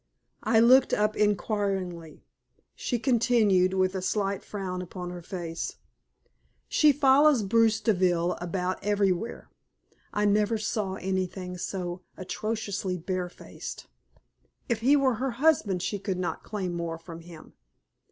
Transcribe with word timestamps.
I 0.41 0.59
looked 0.59 0.93
up 0.95 1.15
inquiringly. 1.15 2.25
She 2.73 2.97
continued, 2.97 3.75
with 3.75 3.93
a 3.93 4.01
slight 4.01 4.43
frown 4.43 4.81
upon 4.81 5.11
her 5.11 5.21
face 5.21 5.75
"She 6.67 6.91
follows 6.91 7.43
Bruce 7.43 7.79
Deville 7.79 8.31
about 8.41 8.83
everywhere. 8.83 9.51
I 10.11 10.25
never 10.25 10.57
saw 10.57 10.95
anything 10.95 11.55
so 11.59 12.01
atrociously 12.17 12.97
barefaced. 12.97 13.85
If 14.67 14.79
he 14.79 14.95
were 14.95 15.13
her 15.21 15.33
husband 15.37 15.83
she 15.83 15.99
could 15.99 16.17
not 16.17 16.41
claim 16.41 16.73
more 16.73 16.97
from 16.97 17.19
him. 17.21 17.53